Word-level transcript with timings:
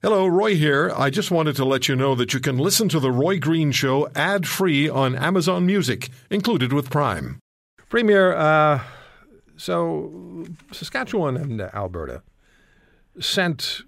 Hello, 0.00 0.28
Roy 0.28 0.54
here. 0.54 0.92
I 0.96 1.10
just 1.10 1.32
wanted 1.32 1.56
to 1.56 1.64
let 1.64 1.88
you 1.88 1.96
know 1.96 2.14
that 2.14 2.32
you 2.32 2.38
can 2.38 2.56
listen 2.56 2.88
to 2.90 3.00
The 3.00 3.10
Roy 3.10 3.40
Green 3.40 3.72
Show 3.72 4.08
ad 4.14 4.46
free 4.46 4.88
on 4.88 5.16
Amazon 5.16 5.66
Music, 5.66 6.10
included 6.30 6.72
with 6.72 6.88
Prime. 6.88 7.40
Premier, 7.88 8.32
uh, 8.32 8.80
so 9.56 10.46
Saskatchewan 10.70 11.36
and 11.36 11.60
Alberta 11.60 12.22
sent, 13.18 13.80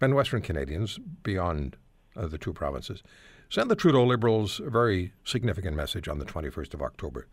and 0.00 0.14
Western 0.14 0.40
Canadians 0.40 0.98
beyond 1.22 1.76
uh, 2.16 2.26
the 2.26 2.38
two 2.38 2.54
provinces, 2.54 3.02
sent 3.50 3.68
the 3.68 3.76
Trudeau 3.76 4.06
Liberals 4.06 4.60
a 4.60 4.70
very 4.70 5.12
significant 5.22 5.76
message 5.76 6.08
on 6.08 6.18
the 6.18 6.24
21st 6.24 6.72
of 6.72 6.80
October. 6.80 7.28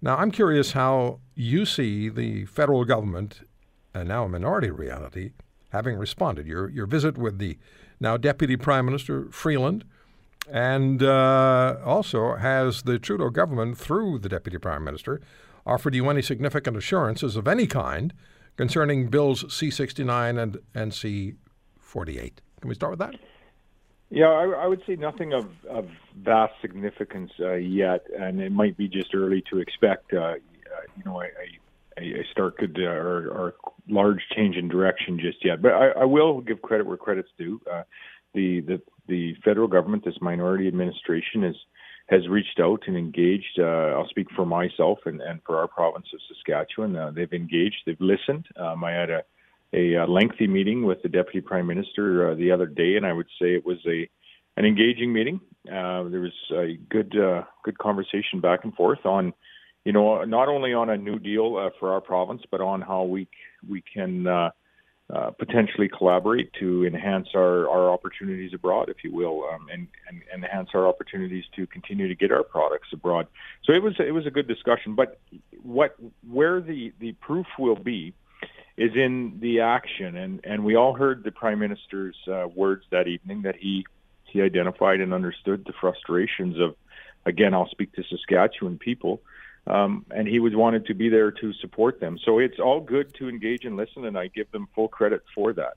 Now, 0.00 0.16
I'm 0.16 0.30
curious 0.30 0.70
how 0.70 1.18
you 1.34 1.66
see 1.66 2.08
the 2.08 2.44
federal 2.44 2.84
government, 2.84 3.40
and 3.92 4.08
now 4.08 4.26
a 4.26 4.28
minority 4.28 4.70
reality, 4.70 5.32
having 5.70 5.96
responded. 5.96 6.46
Your, 6.46 6.68
your 6.68 6.86
visit 6.86 7.18
with 7.18 7.38
the 7.38 7.58
now 8.00 8.16
Deputy 8.16 8.56
Prime 8.56 8.84
Minister 8.84 9.26
Freeland, 9.30 9.84
and 10.50 11.02
uh, 11.02 11.76
also 11.84 12.36
has 12.36 12.82
the 12.82 12.98
Trudeau 12.98 13.30
government, 13.30 13.76
through 13.76 14.20
the 14.20 14.28
Deputy 14.28 14.58
Prime 14.58 14.84
Minister, 14.84 15.20
offered 15.66 15.94
you 15.94 16.08
any 16.08 16.22
significant 16.22 16.76
assurances 16.76 17.36
of 17.36 17.46
any 17.46 17.66
kind 17.66 18.14
concerning 18.56 19.08
bills 19.08 19.52
C 19.52 19.70
69 19.70 20.38
and, 20.38 20.58
and 20.74 20.94
C 20.94 21.34
48? 21.78 22.40
Can 22.60 22.68
we 22.68 22.74
start 22.74 22.90
with 22.90 23.00
that? 23.00 23.14
Yeah, 24.10 24.28
I, 24.28 24.64
I 24.64 24.66
would 24.66 24.82
say 24.86 24.96
nothing 24.96 25.34
of, 25.34 25.48
of 25.68 25.86
vast 26.16 26.54
significance 26.62 27.30
uh, 27.40 27.54
yet, 27.54 28.06
and 28.18 28.40
it 28.40 28.50
might 28.50 28.76
be 28.76 28.88
just 28.88 29.14
early 29.14 29.42
to 29.50 29.58
expect, 29.58 30.14
uh, 30.14 30.34
you 30.96 31.04
know, 31.04 31.20
a, 31.20 31.26
a 32.02 32.24
start 32.32 32.56
good 32.58 32.78
uh, 32.80 32.88
or, 32.88 33.28
or 33.28 33.54
large 33.88 34.20
change 34.34 34.56
in 34.56 34.68
direction 34.68 35.18
just 35.20 35.44
yet. 35.44 35.62
But 35.62 35.72
I, 35.72 35.88
I 36.00 36.04
will 36.04 36.40
give 36.40 36.62
credit 36.62 36.86
where 36.86 36.96
credit's 36.96 37.30
due. 37.38 37.60
Uh, 37.70 37.82
the 38.34 38.60
the 38.60 38.82
the 39.06 39.34
federal 39.44 39.68
government, 39.68 40.04
this 40.04 40.20
minority 40.20 40.68
administration, 40.68 41.44
is 41.44 41.56
has 42.08 42.26
reached 42.28 42.58
out 42.60 42.82
and 42.86 42.96
engaged. 42.96 43.58
Uh, 43.58 43.92
I'll 43.96 44.08
speak 44.08 44.28
for 44.34 44.46
myself 44.46 44.98
and, 45.04 45.20
and 45.20 45.40
for 45.44 45.58
our 45.58 45.68
province 45.68 46.06
of 46.14 46.20
Saskatchewan. 46.28 46.96
Uh, 46.96 47.10
they've 47.10 47.32
engaged. 47.32 47.76
They've 47.84 48.00
listened. 48.00 48.46
Um, 48.56 48.84
I 48.84 48.92
had 48.92 49.10
a 49.10 49.22
a, 49.72 49.94
a 49.94 50.06
lengthy 50.06 50.46
meeting 50.46 50.84
with 50.84 51.02
the 51.02 51.08
deputy 51.08 51.40
prime 51.40 51.66
minister 51.66 52.30
uh, 52.30 52.34
the 52.34 52.50
other 52.50 52.66
day, 52.66 52.96
and 52.96 53.06
I 53.06 53.12
would 53.12 53.28
say 53.40 53.54
it 53.54 53.66
was 53.66 53.78
a 53.86 54.08
an 54.56 54.64
engaging 54.64 55.12
meeting. 55.12 55.40
Uh, 55.66 56.08
there 56.08 56.20
was 56.20 56.32
a 56.52 56.78
good 56.88 57.16
uh, 57.16 57.44
good 57.64 57.78
conversation 57.78 58.40
back 58.40 58.64
and 58.64 58.74
forth 58.74 59.04
on, 59.04 59.32
you 59.88 59.94
know, 59.94 60.22
not 60.24 60.48
only 60.48 60.74
on 60.74 60.90
a 60.90 60.98
new 60.98 61.18
deal 61.18 61.56
uh, 61.56 61.70
for 61.80 61.94
our 61.94 62.02
province, 62.02 62.42
but 62.50 62.60
on 62.60 62.82
how 62.82 63.04
we 63.04 63.26
we 63.66 63.82
can 63.94 64.26
uh, 64.26 64.50
uh, 65.08 65.30
potentially 65.30 65.88
collaborate 65.88 66.52
to 66.60 66.84
enhance 66.84 67.28
our, 67.34 67.66
our 67.70 67.90
opportunities 67.90 68.52
abroad, 68.52 68.90
if 68.90 68.98
you 69.02 69.14
will, 69.14 69.44
um, 69.50 69.66
and, 69.72 69.88
and, 70.10 70.20
enhance 70.34 70.68
our 70.74 70.86
opportunities 70.86 71.44
to 71.56 71.66
continue 71.68 72.06
to 72.06 72.14
get 72.14 72.30
our 72.30 72.42
products 72.42 72.88
abroad. 72.92 73.28
So 73.64 73.72
it 73.72 73.82
was 73.82 73.94
it 73.98 74.12
was 74.12 74.26
a 74.26 74.30
good 74.30 74.46
discussion. 74.46 74.94
But 74.94 75.18
what 75.62 75.96
where 76.30 76.60
the 76.60 76.92
the 77.00 77.12
proof 77.12 77.46
will 77.58 77.82
be 77.82 78.12
is 78.76 78.90
in 78.94 79.38
the 79.40 79.60
action. 79.60 80.18
And, 80.18 80.40
and 80.44 80.66
we 80.66 80.76
all 80.76 80.92
heard 80.92 81.24
the 81.24 81.32
Prime 81.32 81.60
Minister's 81.60 82.16
uh, 82.30 82.46
words 82.54 82.84
that 82.90 83.08
evening 83.08 83.40
that 83.42 83.56
he, 83.58 83.86
he 84.24 84.42
identified 84.42 85.00
and 85.00 85.14
understood 85.14 85.64
the 85.64 85.72
frustrations 85.80 86.60
of, 86.60 86.76
again, 87.24 87.54
I'll 87.54 87.70
speak 87.70 87.94
to 87.94 88.02
Saskatchewan 88.10 88.76
people. 88.76 89.22
Um, 89.68 90.06
and 90.10 90.26
he 90.26 90.40
was 90.40 90.56
wanted 90.56 90.86
to 90.86 90.94
be 90.94 91.10
there 91.10 91.30
to 91.30 91.52
support 91.60 92.00
them. 92.00 92.18
So 92.24 92.38
it's 92.38 92.58
all 92.58 92.80
good 92.80 93.14
to 93.16 93.28
engage 93.28 93.64
and 93.64 93.76
listen, 93.76 94.06
and 94.06 94.18
I 94.18 94.28
give 94.28 94.50
them 94.50 94.66
full 94.74 94.88
credit 94.88 95.22
for 95.34 95.52
that. 95.52 95.74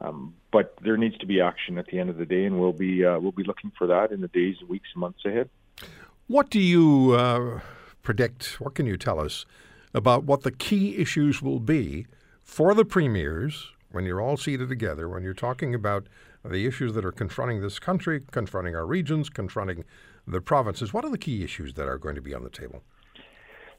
Um, 0.00 0.34
but 0.50 0.74
there 0.82 0.96
needs 0.96 1.16
to 1.18 1.26
be 1.26 1.40
action 1.40 1.78
at 1.78 1.86
the 1.86 2.00
end 2.00 2.10
of 2.10 2.16
the 2.16 2.26
day, 2.26 2.44
and 2.44 2.60
we'll 2.60 2.72
be 2.72 3.04
uh, 3.04 3.20
we'll 3.20 3.30
be 3.30 3.44
looking 3.44 3.70
for 3.78 3.86
that 3.86 4.10
in 4.10 4.20
the 4.20 4.28
days, 4.28 4.56
weeks, 4.68 4.88
months 4.96 5.24
ahead. 5.24 5.48
What 6.26 6.50
do 6.50 6.58
you 6.58 7.12
uh, 7.12 7.60
predict? 8.02 8.60
What 8.60 8.74
can 8.74 8.86
you 8.86 8.96
tell 8.96 9.20
us 9.20 9.46
about 9.94 10.24
what 10.24 10.42
the 10.42 10.50
key 10.50 10.96
issues 10.96 11.40
will 11.40 11.60
be 11.60 12.06
for 12.42 12.74
the 12.74 12.84
premiers, 12.84 13.68
when 13.92 14.04
you're 14.04 14.20
all 14.20 14.36
seated 14.36 14.68
together, 14.68 15.08
when 15.08 15.22
you're 15.22 15.34
talking 15.34 15.74
about 15.74 16.06
the 16.44 16.66
issues 16.66 16.94
that 16.94 17.04
are 17.04 17.12
confronting 17.12 17.60
this 17.60 17.78
country, 17.78 18.20
confronting 18.30 18.74
our 18.74 18.86
regions, 18.86 19.28
confronting 19.28 19.84
the 20.26 20.40
provinces, 20.40 20.92
what 20.92 21.04
are 21.04 21.10
the 21.10 21.18
key 21.18 21.44
issues 21.44 21.74
that 21.74 21.86
are 21.86 21.98
going 21.98 22.14
to 22.14 22.20
be 22.20 22.34
on 22.34 22.42
the 22.42 22.50
table? 22.50 22.82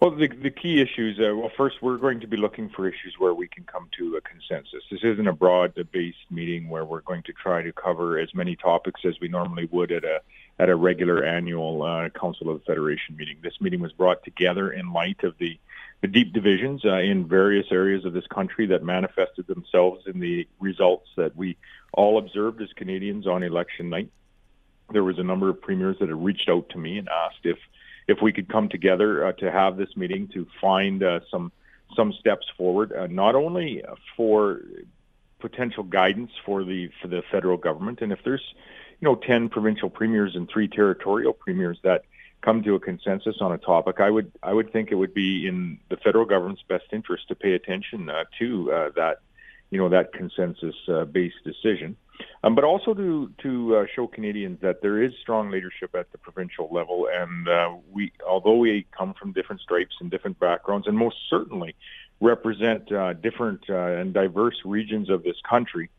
Well, 0.03 0.11
the, 0.11 0.27
the 0.27 0.51
key 0.51 0.81
issues, 0.81 1.17
uh, 1.17 1.33
well, 1.33 1.49
first, 1.55 1.81
we're 1.81 1.95
going 1.95 2.19
to 2.19 2.27
be 2.27 2.35
looking 2.35 2.67
for 2.67 2.85
issues 2.85 3.15
where 3.19 3.33
we 3.33 3.47
can 3.47 3.63
come 3.63 3.87
to 3.97 4.17
a 4.17 4.21
consensus. 4.21 4.83
This 4.91 4.99
isn't 5.01 5.29
a 5.29 5.31
broad 5.31 5.75
based 5.93 6.29
meeting 6.29 6.67
where 6.67 6.83
we're 6.83 6.99
going 6.99 7.23
to 7.23 7.31
try 7.31 7.61
to 7.61 7.71
cover 7.71 8.19
as 8.19 8.35
many 8.35 8.57
topics 8.57 8.99
as 9.05 9.17
we 9.21 9.29
normally 9.29 9.69
would 9.71 9.93
at 9.93 10.03
a 10.03 10.19
at 10.59 10.67
a 10.67 10.75
regular 10.75 11.23
annual 11.23 11.83
uh, 11.83 12.09
Council 12.09 12.49
of 12.49 12.61
Federation 12.65 13.15
meeting. 13.15 13.37
This 13.41 13.61
meeting 13.61 13.79
was 13.79 13.93
brought 13.93 14.25
together 14.25 14.73
in 14.73 14.91
light 14.91 15.23
of 15.23 15.37
the 15.37 15.57
the 16.01 16.09
deep 16.09 16.33
divisions 16.33 16.83
uh, 16.83 16.97
in 16.97 17.25
various 17.25 17.67
areas 17.71 18.03
of 18.03 18.11
this 18.11 18.27
country 18.27 18.65
that 18.65 18.83
manifested 18.83 19.47
themselves 19.47 20.05
in 20.05 20.19
the 20.19 20.45
results 20.59 21.07
that 21.15 21.33
we 21.37 21.55
all 21.93 22.17
observed 22.17 22.61
as 22.61 22.73
Canadians 22.73 23.25
on 23.25 23.41
election 23.41 23.89
night. 23.89 24.11
There 24.91 25.05
was 25.05 25.17
a 25.17 25.23
number 25.23 25.47
of 25.47 25.61
premiers 25.61 25.97
that 25.99 26.09
had 26.09 26.21
reached 26.21 26.49
out 26.49 26.67
to 26.71 26.77
me 26.77 26.97
and 26.97 27.07
asked 27.07 27.45
if 27.45 27.57
if 28.07 28.21
we 28.21 28.33
could 28.33 28.49
come 28.49 28.69
together 28.69 29.25
uh, 29.25 29.31
to 29.33 29.51
have 29.51 29.77
this 29.77 29.95
meeting 29.95 30.27
to 30.29 30.47
find 30.59 31.03
uh, 31.03 31.19
some 31.29 31.51
some 31.95 32.13
steps 32.13 32.47
forward, 32.57 32.91
uh, 32.91 33.07
not 33.07 33.35
only 33.35 33.83
for 34.17 34.61
potential 35.39 35.83
guidance 35.83 36.31
for 36.45 36.63
the 36.63 36.89
for 37.01 37.07
the 37.07 37.21
federal 37.31 37.57
government, 37.57 38.01
and 38.01 38.11
if 38.11 38.19
there's 38.23 38.53
you 38.99 39.05
know 39.05 39.15
ten 39.15 39.49
provincial 39.49 39.89
premiers 39.89 40.35
and 40.35 40.49
three 40.49 40.67
territorial 40.67 41.33
premiers 41.33 41.77
that 41.83 42.05
come 42.41 42.61
to 42.61 42.75
a 42.75 42.79
consensus 42.79 43.37
on 43.41 43.51
a 43.51 43.57
topic, 43.57 43.99
I 43.99 44.09
would 44.09 44.31
I 44.43 44.53
would 44.53 44.71
think 44.71 44.91
it 44.91 44.95
would 44.95 45.13
be 45.13 45.47
in 45.47 45.79
the 45.89 45.97
federal 45.97 46.25
government's 46.25 46.63
best 46.67 46.85
interest 46.91 47.27
to 47.29 47.35
pay 47.35 47.53
attention 47.53 48.09
uh, 48.09 48.25
to 48.39 48.71
uh, 48.71 48.89
that 48.95 49.19
you 49.71 49.77
know 49.77 49.89
that 49.89 50.13
consensus 50.13 50.75
uh, 50.87 51.05
based 51.05 51.43
decision, 51.43 51.97
um, 52.43 52.55
but 52.55 52.63
also 52.63 52.93
to 52.93 53.31
to 53.41 53.77
uh, 53.77 53.85
show 53.95 54.07
Canadians 54.07 54.59
that 54.61 54.81
there 54.81 55.01
is 55.01 55.13
strong 55.21 55.51
leadership 55.51 55.95
at 55.95 56.11
the 56.11 56.17
provincial 56.17 56.69
level, 56.71 57.07
and 57.11 57.47
uh, 57.47 57.73
we 57.91 58.11
although 58.27 58.57
we 58.57 58.85
come 58.97 59.13
from 59.13 59.31
different 59.31 59.61
stripes 59.61 59.95
and 59.99 60.11
different 60.11 60.39
backgrounds, 60.39 60.87
and 60.87 60.97
most 60.97 61.17
certainly 61.29 61.75
represent 62.19 62.91
uh, 62.91 63.13
different 63.13 63.67
and 63.67 64.13
diverse 64.13 64.55
regions 64.65 65.09
of 65.09 65.23
this 65.23 65.37
country, 65.47 65.89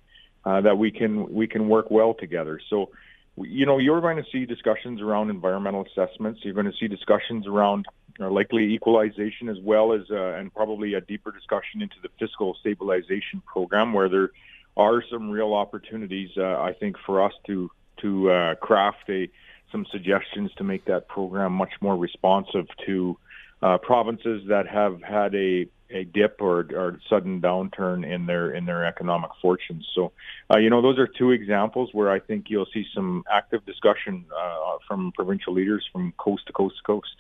that 0.45 0.79
we 0.79 0.91
can 0.91 1.33
we 1.33 1.47
can 1.47 1.69
work 1.69 1.91
well 1.91 2.15
together. 2.15 2.61
So 2.71 2.91
you 3.37 3.67
know, 3.67 3.79
you're 3.79 4.01
going 4.01 4.17
to 4.17 4.25
see 4.31 4.47
discussions 4.47 5.01
around 5.01 5.31
environmental 5.31 5.85
assessments. 5.85 6.41
You're 6.45 6.55
going 6.55 6.71
to 6.71 6.77
see 6.79 6.87
discussions 6.87 7.47
around 7.47 7.87
uh, 8.21 8.31
likely 8.31 8.75
equalization 8.75 9.49
as 9.49 9.57
well 9.61 9.93
as, 9.93 10.03
uh, 10.11 10.35
and 10.35 10.55
probably 10.55 10.95
a 10.95 11.01
deeper 11.01 11.33
discussion 11.33 11.83
into 11.83 11.97
the 12.03 12.09
fiscal 12.19 12.57
stabilization 12.61 13.43
program, 13.45 13.93
where 13.93 14.09
there 14.09 14.31
are 14.77 15.03
some 15.11 15.31
real 15.31 15.55
opportunities, 15.55 16.31
uh, 16.37 16.61
I 16.61 16.73
think, 16.79 16.97
for 17.07 17.23
us 17.25 17.33
to 17.47 17.71
to 18.03 18.31
uh, 18.31 18.55
craft 18.57 19.09
a 19.09 19.29
some 19.71 19.87
suggestions 19.91 20.53
to 20.57 20.65
make 20.65 20.85
that 20.87 21.09
program 21.09 21.53
much 21.53 21.73
more 21.81 21.97
responsive 21.97 22.67
to 22.87 23.19
uh, 23.63 23.79
provinces 23.79 24.43
that 24.49 24.67
have 24.69 25.03
had 25.03 25.35
a 25.35 25.67
a 25.91 26.05
dip 26.05 26.41
or, 26.41 26.67
or 26.75 26.99
sudden 27.09 27.41
downturn 27.41 28.07
in 28.09 28.27
their 28.27 28.51
in 28.51 28.65
their 28.65 28.85
economic 28.85 29.31
fortunes. 29.41 29.87
So, 29.95 30.13
uh, 30.53 30.59
you 30.59 30.71
know, 30.71 30.83
those 30.83 30.99
are 30.99 31.07
two 31.07 31.31
examples 31.31 31.91
where 31.93 32.11
I 32.11 32.19
think 32.19 32.47
you'll 32.49 32.67
see 32.73 32.85
some 32.95 33.25
active 33.31 33.65
discussion 33.65 34.25
uh, 34.37 34.79
from 34.89 35.13
provincial 35.13 35.53
leaders 35.53 35.87
from 35.93 36.13
coast 36.17 36.47
to 36.47 36.53
coast 36.53 36.77
to 36.79 36.83
coast. 36.83 37.15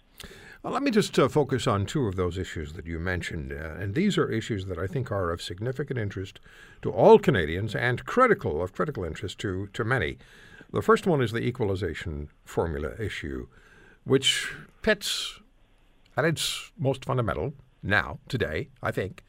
Well, 0.62 0.72
let 0.72 0.82
me 0.82 0.90
just 0.90 1.18
uh, 1.18 1.28
focus 1.28 1.66
on 1.66 1.84
two 1.84 2.06
of 2.06 2.16
those 2.16 2.38
issues 2.38 2.72
that 2.72 2.86
you 2.86 2.98
mentioned, 2.98 3.52
uh, 3.52 3.74
and 3.78 3.94
these 3.94 4.16
are 4.16 4.30
issues 4.30 4.64
that 4.64 4.78
I 4.78 4.86
think 4.86 5.12
are 5.12 5.30
of 5.30 5.42
significant 5.42 5.98
interest 5.98 6.40
to 6.80 6.90
all 6.90 7.18
Canadians 7.18 7.74
and 7.74 8.04
critical 8.06 8.62
of 8.62 8.72
critical 8.72 9.04
interest 9.04 9.38
to 9.40 9.68
to 9.74 9.84
many. 9.84 10.16
The 10.72 10.80
first 10.80 11.06
one 11.06 11.22
is 11.22 11.32
the 11.32 11.46
equalization 11.46 12.28
formula 12.44 12.94
issue, 12.98 13.46
which 14.04 14.54
pits 14.80 15.38
at 16.16 16.24
its 16.24 16.72
most 16.78 17.04
fundamental 17.04 17.52
now, 17.82 18.18
today, 18.28 18.70
I 18.82 18.90
think, 18.90 19.22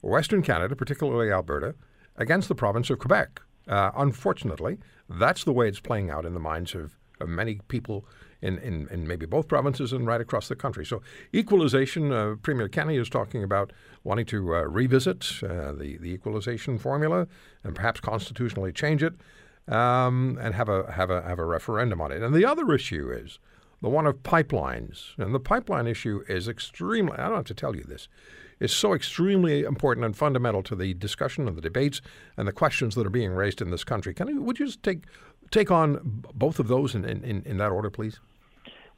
Western 0.00 0.42
Canada, 0.42 0.76
particularly 0.76 1.32
Alberta, 1.32 1.74
against 2.16 2.48
the 2.48 2.54
province 2.54 2.90
of 2.90 3.00
Quebec. 3.00 3.42
Uh, 3.66 3.90
unfortunately, 3.96 4.78
that's 5.08 5.44
the 5.44 5.52
way 5.52 5.68
it's 5.68 5.80
playing 5.80 6.10
out 6.10 6.24
in 6.24 6.34
the 6.34 6.40
minds 6.40 6.74
of, 6.74 6.96
of 7.20 7.28
many 7.28 7.60
people 7.68 8.04
in, 8.42 8.58
in, 8.58 8.88
in, 8.88 9.06
maybe 9.06 9.26
both 9.26 9.48
provinces 9.48 9.92
and 9.92 10.06
right 10.06 10.20
across 10.20 10.48
the 10.48 10.56
country. 10.56 10.84
So, 10.84 11.02
equalization, 11.34 12.12
uh, 12.12 12.36
Premier 12.42 12.68
Kenney 12.68 12.96
is 12.96 13.08
talking 13.08 13.42
about 13.42 13.72
wanting 14.04 14.26
to 14.26 14.54
uh, 14.54 14.62
revisit 14.62 15.42
uh, 15.42 15.72
the, 15.72 15.98
the 16.00 16.12
equalization 16.12 16.78
formula 16.78 17.26
and 17.64 17.74
perhaps 17.74 18.00
constitutionally 18.00 18.72
change 18.72 19.02
it 19.02 19.14
um, 19.68 20.38
and 20.40 20.54
have 20.54 20.68
a, 20.68 20.92
have, 20.92 21.10
a, 21.10 21.22
have 21.22 21.38
a 21.38 21.44
referendum 21.44 22.00
on 22.00 22.12
it. 22.12 22.22
And 22.22 22.34
the 22.34 22.44
other 22.44 22.72
issue 22.72 23.10
is 23.10 23.38
the 23.82 23.88
one 23.88 24.06
of 24.06 24.22
pipelines. 24.22 25.16
And 25.18 25.34
the 25.34 25.40
pipeline 25.40 25.86
issue 25.86 26.22
is 26.28 26.48
extremely, 26.48 27.16
I 27.18 27.28
don't 27.28 27.36
have 27.36 27.44
to 27.46 27.54
tell 27.54 27.76
you 27.76 27.84
this, 27.84 28.08
is 28.58 28.72
so 28.72 28.94
extremely 28.94 29.64
important 29.64 30.06
and 30.06 30.16
fundamental 30.16 30.62
to 30.62 30.74
the 30.74 30.94
discussion 30.94 31.46
and 31.46 31.56
the 31.56 31.62
debates 31.62 32.00
and 32.36 32.48
the 32.48 32.52
questions 32.52 32.94
that 32.94 33.06
are 33.06 33.10
being 33.10 33.32
raised 33.32 33.60
in 33.60 33.70
this 33.70 33.84
country. 33.84 34.14
Can 34.14 34.28
you, 34.28 34.40
would 34.42 34.58
you 34.58 34.66
just 34.66 34.82
take 34.82 35.04
take 35.50 35.70
on 35.70 36.22
both 36.34 36.58
of 36.58 36.68
those 36.68 36.94
in, 36.94 37.04
in, 37.04 37.42
in 37.44 37.58
that 37.58 37.70
order, 37.70 37.90
please? 37.90 38.18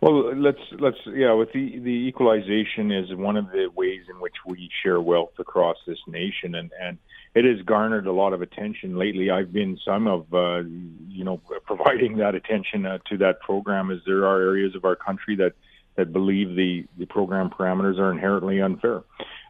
Well, 0.01 0.33
let's 0.37 0.61
let's 0.79 0.97
yeah. 1.07 1.33
With 1.33 1.53
the 1.53 1.81
the 1.81 2.07
equalization 2.09 2.93
is 2.93 3.13
one 3.17 3.37
of 3.37 3.51
the 3.51 3.67
ways 3.75 4.03
in 4.09 4.21
which 4.21 4.37
we 4.47 4.71
share 4.83 5.01
wealth 5.01 5.33
across 5.41 5.77
this 5.89 5.99
nation, 6.07 6.55
and 6.55 6.71
and 6.81 6.99
it 7.35 7.45
has 7.45 7.65
garnered 7.67 8.07
a 8.07 8.13
lot 8.13 8.33
of 8.33 8.41
attention 8.41 8.97
lately. 8.97 9.29
I've 9.29 9.53
been 9.53 9.77
some 9.85 10.07
of 10.07 10.33
uh, 10.33 10.61
you 11.09 11.25
know 11.25 11.39
providing 11.67 12.19
that 12.19 12.37
attention 12.37 12.87
uh, 12.87 12.99
to 13.11 13.17
that 13.19 13.41
program, 13.41 13.91
as 13.91 13.99
there 14.07 14.25
are 14.25 14.41
areas 14.41 14.77
of 14.77 14.85
our 14.85 14.95
country 14.95 15.35
that 15.37 15.55
that 15.97 16.13
believe 16.13 16.55
the 16.55 16.87
the 16.97 17.07
program 17.07 17.51
parameters 17.51 17.99
are 17.99 18.13
inherently 18.13 18.63
unfair. 18.63 19.03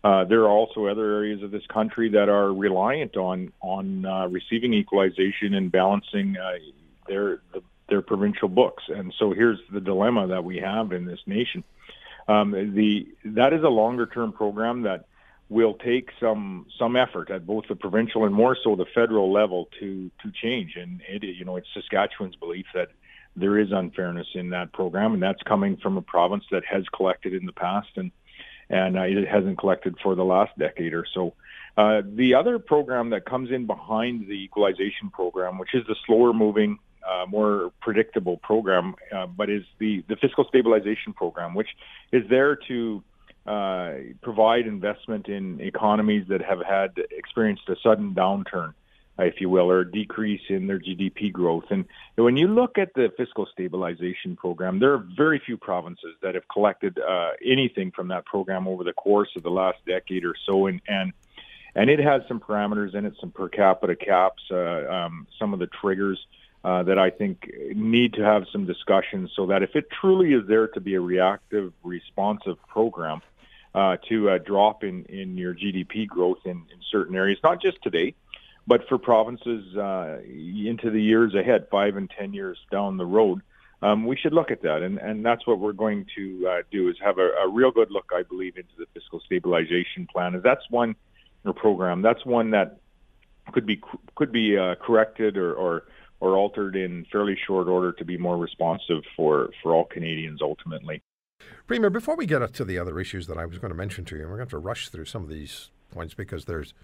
Uh, 0.03 0.25
there 0.25 0.41
are 0.45 0.49
also 0.49 0.87
other 0.87 1.13
areas 1.15 1.43
of 1.43 1.51
this 1.51 1.67
country 1.67 2.09
that 2.09 2.31
are 2.31 2.55
reliant 2.55 3.19
on 3.19 3.53
on 3.61 4.07
uh, 4.07 4.27
receiving 4.29 4.73
equalization 4.73 5.53
and 5.53 5.71
balancing 5.71 6.37
uh, 6.39 6.53
their 7.09 7.41
their 7.89 8.03
provincial 8.03 8.49
books. 8.49 8.85
And 8.89 9.15
so 9.19 9.33
here's 9.33 9.59
the 9.73 9.81
dilemma 9.81 10.29
that 10.29 10.45
we 10.45 10.59
have 10.59 10.93
in 10.93 11.07
this 11.07 11.21
nation. 11.27 11.65
Um, 12.29 12.51
the 12.53 13.09
that 13.25 13.53
is 13.53 13.63
a 13.63 13.69
longer 13.69 14.07
term 14.07 14.33
program 14.33 14.83
that 14.83 15.07
will 15.49 15.75
take 15.75 16.11
some 16.21 16.67
some 16.79 16.95
effort 16.95 17.31
at 17.31 17.47
both 17.47 17.65
the 17.69 17.77
provincial 17.77 18.27
and 18.27 18.35
more 18.35 18.57
so 18.63 18.77
the 18.77 18.85
federal 18.95 19.33
level 19.33 19.69
to 19.81 20.11
to 20.23 20.31
change. 20.31 20.77
And 20.77 21.01
it 21.09 21.23
you 21.25 21.45
know 21.45 21.57
it's 21.57 21.69
Saskatchewan's 21.73 22.37
belief 22.37 22.67
that 22.75 22.89
there 23.35 23.59
is 23.59 23.73
unfairness 23.73 24.27
in 24.35 24.51
that 24.51 24.73
program, 24.73 25.15
and 25.15 25.23
that's 25.23 25.43
coming 25.43 25.77
from 25.79 25.97
a 25.97 26.03
province 26.03 26.45
that 26.51 26.65
has 26.67 26.85
collected 26.95 27.33
in 27.33 27.47
the 27.47 27.53
past 27.53 27.89
and 27.97 28.13
and 28.71 28.99
uh, 28.99 29.03
it 29.03 29.27
hasn't 29.27 29.59
collected 29.59 29.97
for 30.03 30.15
the 30.15 30.25
last 30.25 30.57
decade 30.59 30.93
or 30.93 31.07
so. 31.15 31.33
Uh, 31.79 32.03
the 32.05 32.35
other 32.35 32.59
program 32.59 33.11
that 33.11 33.25
comes 33.25 33.51
in 33.51 33.67
behind 33.67 34.27
the 34.27 34.45
equalization 34.45 35.09
program, 35.11 35.59
which 35.59 35.75
is 35.75 35.87
the 35.87 35.97
slower 36.05 36.35
moving 36.35 36.79
uh, 37.09 37.27
more 37.27 37.73
predictable 37.81 38.37
program, 38.39 38.95
uh, 39.15 39.27
but 39.27 39.49
is 39.51 39.65
the, 39.79 40.05
the 40.09 40.17
fiscal 40.17 40.45
stabilization 40.49 41.13
program, 41.13 41.55
which 41.55 41.69
is 42.13 42.23
there 42.29 42.57
to 42.57 43.03
uh, 43.47 43.95
provide 44.23 44.67
investment 44.67 45.29
in 45.29 45.61
economies 45.61 46.27
that 46.29 46.43
have 46.43 46.61
had 46.61 46.91
experienced 47.11 47.63
a 47.69 47.77
sudden 47.83 48.15
downturn, 48.15 48.75
if 49.19 49.41
you 49.41 49.49
will, 49.49 49.71
or 49.71 49.85
decrease 49.85 50.43
in 50.51 50.67
their 50.67 50.79
GDP 50.79 51.33
growth. 51.33 51.65
And 51.71 51.87
when 52.17 52.37
you 52.37 52.49
look 52.49 52.77
at 52.77 52.93
the 52.95 53.11
fiscal 53.17 53.47
stabilization 53.51 54.37
program, 54.37 54.81
there 54.81 54.93
are 54.93 55.05
very 55.17 55.41
few 55.45 55.57
provinces 55.57 56.15
that 56.23 56.35
have 56.35 56.47
collected 56.49 56.99
uh, 56.99 57.31
anything 57.45 57.91
from 57.91 58.09
that 58.09 58.27
program 58.27 58.69
over 58.69 58.85
the 58.85 58.93
course 58.93 59.31
of 59.35 59.43
the 59.43 59.51
last 59.51 59.79
decade 59.87 60.25
or 60.25 60.35
so, 60.45 60.67
and 60.67 60.83
and 60.87 61.13
and 61.75 61.89
it 61.89 62.01
has 62.01 62.23
some 62.29 62.41
parameters 62.41 62.95
in 62.95 63.07
it, 63.07 63.15
some 63.21 63.31
per 63.31 63.49
capita 63.49 63.95
caps, 63.95 64.43
uh, 64.51 64.87
um, 64.93 65.27
some 65.39 65.53
of 65.53 65.59
the 65.59 65.69
triggers 65.81 66.19
uh, 66.65 66.83
that 66.83 66.99
I 66.99 67.11
think 67.11 67.51
need 67.75 68.15
to 68.15 68.25
have 68.25 68.45
some 68.53 68.67
discussions 68.67 69.31
so 69.37 69.47
that 69.47 69.63
if 69.63 69.77
it 69.77 69.87
truly 69.91 70.33
is 70.33 70.47
there 70.47 70.69
to 70.69 70.81
be 70.81 70.95
a 70.95 71.01
reactive, 71.01 71.73
responsive 71.83 72.57
program 72.67 73.23
uh, 73.75 73.97
to 74.09 74.31
a 74.31 74.39
drop 74.39 74.83
in, 74.83 75.05
in 75.05 75.37
your 75.37 75.55
GDP 75.55 76.07
growth 76.07 76.39
in, 76.45 76.51
in 76.51 76.81
certain 76.91 77.15
areas, 77.15 77.39
not 77.43 77.63
just 77.63 77.81
today, 77.83 78.15
but 78.67 78.87
for 78.89 78.99
provinces 78.99 79.77
uh, 79.77 80.19
into 80.27 80.91
the 80.91 81.01
years 81.01 81.35
ahead, 81.35 81.69
five 81.71 81.97
and 81.97 82.11
ten 82.11 82.35
years 82.35 82.59
down 82.71 82.97
the 82.97 83.07
road, 83.07 83.41
um, 83.81 84.07
we 84.07 84.17
should 84.17 84.33
look 84.33 84.51
at 84.51 84.63
that, 84.63 84.83
and, 84.83 84.99
and 84.99 85.25
that's 85.25 85.47
what 85.47 85.61
we're 85.61 85.73
going 85.73 86.07
to 86.17 86.49
uh, 86.49 86.63
do 86.73 86.89
is 86.89 86.97
have 87.01 87.19
a, 87.19 87.29
a 87.45 87.49
real 87.49 87.71
good 87.71 87.91
look, 87.91 88.11
I 88.13 88.25
believe, 88.25 88.57
into 88.57 88.73
the 88.77 88.87
fiscal 88.93 89.21
stabilization 89.21 90.09
plan. 90.13 90.35
Is 90.35 90.43
that's 90.43 90.69
one 90.69 90.97
program, 91.55 92.03
that's 92.03 92.27
one 92.27 92.51
that 92.51 92.79
could 93.53 93.65
be 93.65 93.81
could 94.17 94.33
be 94.33 94.59
uh, 94.59 94.75
corrected 94.75 95.37
or, 95.37 95.55
or 95.55 95.85
or 96.21 96.37
altered 96.37 96.77
in 96.77 97.07
fairly 97.11 97.37
short 97.47 97.69
order 97.69 97.93
to 97.93 98.05
be 98.05 98.17
more 98.17 98.37
responsive 98.37 99.03
for, 99.17 99.51
for 99.63 99.75
all 99.75 99.85
Canadians 99.85 100.41
ultimately. 100.43 101.03
Premier, 101.67 101.91
before 101.91 102.17
we 102.17 102.27
get 102.27 102.53
to 102.53 102.65
the 102.65 102.79
other 102.79 102.99
issues 102.99 103.27
that 103.29 103.39
I 103.39 103.47
was 103.47 103.59
going 103.59 103.71
to 103.71 103.77
mention 103.77 104.05
to 104.07 104.17
you, 104.17 104.23
we're 104.23 104.37
going 104.37 104.39
to 104.39 104.45
have 104.45 104.51
to 104.51 104.59
rush 104.59 104.89
through 104.89 105.05
some 105.05 105.23
of 105.23 105.29
these 105.29 105.71
points 105.91 106.15
because 106.15 106.47
there's 106.47 106.75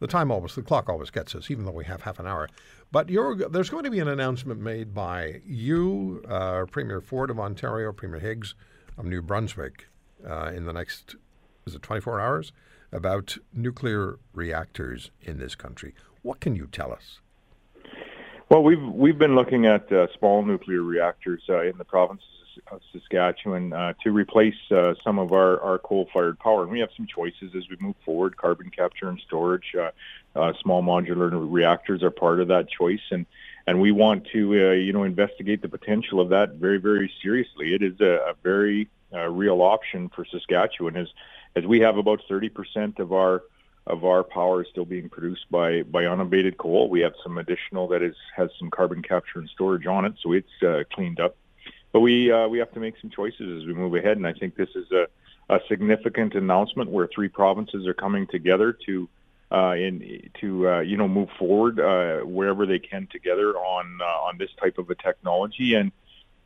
the 0.00 0.06
time 0.06 0.30
always, 0.30 0.54
the 0.54 0.62
clock 0.62 0.88
always 0.88 1.10
gets 1.10 1.34
us, 1.34 1.50
even 1.50 1.64
though 1.64 1.72
we 1.72 1.84
have 1.84 2.02
half 2.02 2.18
an 2.18 2.26
hour. 2.26 2.48
But 2.90 3.08
there's 3.08 3.70
going 3.70 3.84
to 3.84 3.90
be 3.90 4.00
an 4.00 4.08
announcement 4.08 4.60
made 4.60 4.92
by 4.92 5.40
you, 5.46 6.22
uh, 6.28 6.66
Premier 6.70 7.00
Ford 7.00 7.30
of 7.30 7.40
Ontario, 7.40 7.92
Premier 7.92 8.20
Higgs 8.20 8.54
of 8.98 9.04
New 9.06 9.22
Brunswick, 9.22 9.86
uh, 10.28 10.52
in 10.54 10.64
the 10.64 10.72
next, 10.72 11.16
is 11.66 11.74
it 11.74 11.82
24 11.82 12.20
hours, 12.20 12.52
about 12.92 13.38
nuclear 13.52 14.18
reactors 14.32 15.10
in 15.22 15.38
this 15.38 15.54
country. 15.54 15.94
What 16.22 16.40
can 16.40 16.54
you 16.54 16.68
tell 16.70 16.92
us? 16.92 17.20
Well, 18.50 18.62
we've 18.62 18.82
we've 18.82 19.18
been 19.18 19.34
looking 19.34 19.64
at 19.64 19.90
uh, 19.90 20.06
small 20.18 20.44
nuclear 20.44 20.82
reactors 20.82 21.42
uh, 21.48 21.62
in 21.62 21.78
the 21.78 21.84
province 21.84 22.22
of 22.70 22.82
Saskatchewan 22.92 23.72
uh, 23.72 23.94
to 24.02 24.12
replace 24.12 24.54
uh, 24.70 24.94
some 25.02 25.18
of 25.18 25.32
our, 25.32 25.60
our 25.60 25.78
coal-fired 25.78 26.38
power, 26.38 26.62
and 26.62 26.70
we 26.70 26.80
have 26.80 26.90
some 26.96 27.06
choices 27.06 27.54
as 27.56 27.68
we 27.70 27.76
move 27.80 27.96
forward. 28.04 28.36
Carbon 28.36 28.70
capture 28.70 29.08
and 29.08 29.18
storage, 29.26 29.74
uh, 29.74 29.90
uh, 30.36 30.52
small 30.60 30.82
modular 30.82 31.30
reactors 31.50 32.02
are 32.02 32.10
part 32.10 32.38
of 32.38 32.48
that 32.48 32.68
choice, 32.68 33.00
and 33.10 33.24
and 33.66 33.80
we 33.80 33.92
want 33.92 34.26
to 34.32 34.52
you 34.74 34.92
know 34.92 35.04
investigate 35.04 35.62
the 35.62 35.68
potential 35.68 36.20
of 36.20 36.28
that 36.28 36.56
very 36.56 36.78
very 36.78 37.10
seriously. 37.22 37.74
It 37.74 37.82
is 37.82 37.98
a, 38.00 38.30
a 38.30 38.34
very 38.42 38.88
real 39.10 39.62
option 39.62 40.10
for 40.10 40.26
Saskatchewan, 40.26 40.98
as 40.98 41.08
as 41.56 41.64
we 41.64 41.80
have 41.80 41.96
about 41.96 42.20
30% 42.28 42.98
of 42.98 43.12
our 43.12 43.42
of 43.86 44.04
our 44.04 44.24
power 44.24 44.62
is 44.62 44.68
still 44.70 44.84
being 44.84 45.08
produced 45.08 45.50
by 45.50 45.82
by 45.82 46.06
unabated 46.06 46.56
coal. 46.56 46.88
We 46.88 47.00
have 47.00 47.12
some 47.22 47.38
additional 47.38 47.88
that 47.88 48.02
is 48.02 48.16
has 48.36 48.50
some 48.58 48.70
carbon 48.70 49.02
capture 49.02 49.38
and 49.38 49.48
storage 49.50 49.86
on 49.86 50.04
it, 50.04 50.14
so 50.22 50.32
it's 50.32 50.62
uh, 50.62 50.84
cleaned 50.92 51.20
up. 51.20 51.36
But 51.92 52.00
we 52.00 52.32
uh, 52.32 52.48
we 52.48 52.58
have 52.58 52.72
to 52.72 52.80
make 52.80 52.94
some 53.00 53.10
choices 53.10 53.62
as 53.62 53.66
we 53.66 53.74
move 53.74 53.94
ahead, 53.94 54.16
and 54.16 54.26
I 54.26 54.32
think 54.32 54.56
this 54.56 54.70
is 54.74 54.90
a, 54.90 55.06
a 55.54 55.60
significant 55.68 56.34
announcement 56.34 56.90
where 56.90 57.08
three 57.14 57.28
provinces 57.28 57.86
are 57.86 57.94
coming 57.94 58.26
together 58.26 58.76
to 58.86 59.08
uh, 59.52 59.72
in 59.72 60.30
to 60.40 60.68
uh, 60.68 60.80
you 60.80 60.96
know 60.96 61.06
move 61.06 61.28
forward 61.38 61.78
uh, 61.78 62.24
wherever 62.24 62.66
they 62.66 62.78
can 62.78 63.06
together 63.12 63.54
on 63.56 63.98
uh, 64.00 64.04
on 64.04 64.38
this 64.38 64.50
type 64.60 64.78
of 64.78 64.88
a 64.90 64.94
technology 64.94 65.74
and 65.74 65.92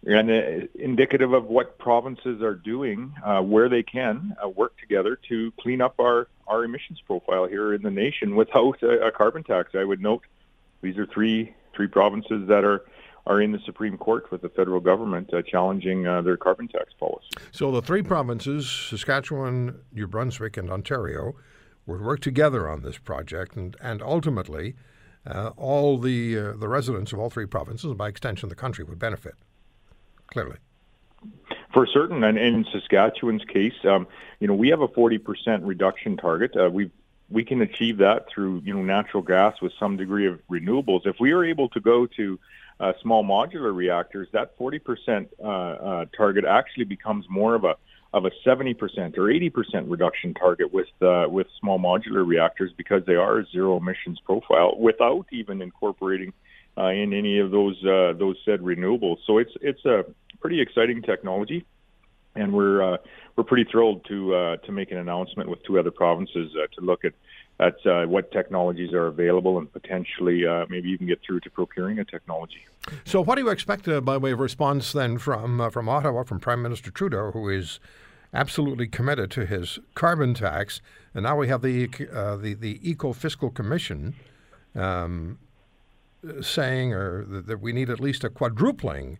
and 0.06 0.30
uh, 0.30 0.66
indicative 0.74 1.32
of 1.32 1.44
what 1.46 1.78
provinces 1.78 2.42
are 2.42 2.54
doing 2.54 3.14
uh, 3.24 3.40
where 3.40 3.68
they 3.68 3.82
can 3.82 4.36
uh, 4.42 4.48
work 4.48 4.78
together 4.78 5.18
to 5.28 5.52
clean 5.60 5.80
up 5.80 5.94
our, 5.98 6.28
our 6.46 6.64
emissions 6.64 7.00
profile 7.06 7.46
here 7.46 7.74
in 7.74 7.82
the 7.82 7.90
nation 7.90 8.36
without 8.36 8.82
a, 8.82 9.06
a 9.06 9.10
carbon 9.10 9.42
tax. 9.42 9.70
I 9.74 9.84
would 9.84 10.00
note 10.00 10.24
these 10.82 10.96
are 10.98 11.06
three 11.06 11.54
three 11.74 11.88
provinces 11.88 12.48
that 12.48 12.64
are 12.64 12.84
are 13.26 13.42
in 13.42 13.52
the 13.52 13.58
Supreme 13.66 13.98
Court 13.98 14.30
with 14.30 14.40
the 14.40 14.48
federal 14.48 14.80
government 14.80 15.34
uh, 15.34 15.42
challenging 15.42 16.06
uh, 16.06 16.22
their 16.22 16.38
carbon 16.38 16.66
tax 16.66 16.94
policy. 16.98 17.28
So 17.52 17.70
the 17.70 17.82
three 17.82 18.02
provinces, 18.02 18.70
Saskatchewan, 18.70 19.80
New 19.92 20.06
Brunswick, 20.06 20.56
and 20.56 20.70
Ontario, 20.70 21.34
would 21.84 22.00
work 22.00 22.20
together 22.20 22.68
on 22.68 22.82
this 22.82 22.98
project, 22.98 23.56
and 23.56 23.76
and 23.82 24.00
ultimately, 24.00 24.76
uh, 25.26 25.50
all 25.56 25.98
the 25.98 26.34
the 26.34 26.68
residents 26.68 27.12
of 27.12 27.18
all 27.18 27.30
three 27.30 27.46
provinces, 27.46 27.86
and 27.86 27.98
by 27.98 28.08
extension, 28.08 28.48
the 28.48 28.54
country, 28.54 28.84
would 28.84 28.98
benefit 28.98 29.34
clearly. 30.28 30.56
For 31.72 31.86
certain, 31.86 32.24
and 32.24 32.38
in 32.38 32.64
Saskatchewan's 32.72 33.44
case, 33.44 33.74
um, 33.84 34.06
you 34.40 34.46
know, 34.46 34.54
we 34.54 34.68
have 34.68 34.80
a 34.80 34.88
40% 34.88 35.60
reduction 35.62 36.16
target. 36.16 36.56
Uh, 36.56 36.70
we 36.70 36.90
we 37.30 37.44
can 37.44 37.60
achieve 37.60 37.98
that 37.98 38.26
through 38.32 38.62
you 38.64 38.74
know 38.74 38.82
natural 38.82 39.22
gas 39.22 39.60
with 39.60 39.72
some 39.78 39.96
degree 39.96 40.26
of 40.26 40.40
renewables. 40.50 41.06
If 41.06 41.16
we 41.20 41.32
are 41.32 41.44
able 41.44 41.68
to 41.70 41.80
go 41.80 42.06
to 42.06 42.38
uh, 42.80 42.92
small 43.02 43.24
modular 43.24 43.74
reactors, 43.74 44.28
that 44.32 44.56
40% 44.58 45.28
uh, 45.38 45.46
uh, 45.46 46.04
target 46.16 46.44
actually 46.44 46.84
becomes 46.84 47.26
more 47.28 47.54
of 47.54 47.64
a 47.64 47.76
of 48.14 48.24
a 48.24 48.30
70% 48.46 48.74
or 49.18 49.24
80% 49.24 49.84
reduction 49.86 50.32
target 50.32 50.72
with 50.72 50.88
uh, 51.02 51.26
with 51.28 51.46
small 51.60 51.78
modular 51.78 52.26
reactors 52.26 52.72
because 52.76 53.04
they 53.04 53.16
are 53.16 53.40
a 53.40 53.46
zero 53.46 53.76
emissions 53.76 54.18
profile 54.24 54.74
without 54.78 55.26
even 55.30 55.60
incorporating 55.60 56.32
uh, 56.78 56.88
in 56.90 57.12
any 57.12 57.38
of 57.38 57.50
those 57.50 57.76
uh, 57.84 58.12
those 58.18 58.36
said 58.44 58.60
renewables. 58.60 59.18
So 59.26 59.38
it's 59.38 59.52
it's 59.60 59.84
a 59.84 60.04
pretty 60.40 60.60
exciting 60.60 61.02
technology, 61.02 61.66
and 62.36 62.52
we're 62.52 62.94
uh, 62.94 62.96
we're 63.36 63.44
pretty 63.44 63.68
thrilled 63.70 64.04
to 64.08 64.34
uh, 64.34 64.56
to 64.58 64.72
make 64.72 64.90
an 64.92 64.98
announcement 64.98 65.48
with 65.48 65.62
two 65.64 65.78
other 65.78 65.90
provinces 65.90 66.52
uh, 66.56 66.66
to 66.78 66.80
look 66.84 67.04
at 67.04 67.14
at 67.60 67.84
uh, 67.86 68.06
what 68.06 68.30
technologies 68.30 68.92
are 68.92 69.08
available 69.08 69.58
and 69.58 69.72
potentially 69.72 70.44
maybe 70.68 70.90
even 70.90 71.08
get 71.08 71.20
through 71.26 71.40
to 71.40 71.50
procuring 71.50 71.98
a 71.98 72.04
technology. 72.04 72.64
So, 73.04 73.20
what 73.20 73.34
do 73.34 73.42
you 73.42 73.48
expect 73.48 73.86
by 74.04 74.16
way 74.16 74.30
of 74.30 74.38
response 74.38 74.92
then 74.92 75.18
from 75.18 75.70
from 75.70 75.88
Ottawa, 75.88 76.22
from 76.22 76.38
Prime 76.38 76.62
Minister 76.62 76.92
Trudeau, 76.92 77.32
who 77.32 77.48
is 77.48 77.80
absolutely 78.32 78.86
committed 78.86 79.30
to 79.32 79.46
his 79.46 79.80
carbon 79.94 80.34
tax, 80.34 80.80
and 81.14 81.24
now 81.24 81.36
we 81.36 81.48
have 81.48 81.62
the 81.62 81.86
the 81.86 82.56
the 82.58 82.78
Eco 82.88 83.12
Fiscal 83.12 83.50
Commission. 83.50 84.14
Um, 84.76 85.38
saying 86.42 86.92
or 86.92 87.24
that 87.24 87.60
we 87.60 87.72
need 87.72 87.90
at 87.90 88.00
least 88.00 88.24
a 88.24 88.30
quadrupling 88.30 89.18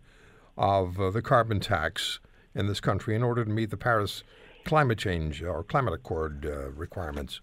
of 0.57 0.99
uh, 0.99 1.09
the 1.09 1.21
carbon 1.21 1.59
tax 1.59 2.19
in 2.55 2.67
this 2.67 2.79
country 2.79 3.15
in 3.15 3.23
order 3.23 3.45
to 3.45 3.49
meet 3.49 3.69
the 3.69 3.77
Paris 3.77 4.23
climate 4.65 4.97
change 4.97 5.41
or 5.41 5.63
climate 5.63 5.93
accord 5.93 6.45
uh, 6.45 6.69
requirements? 6.71 7.41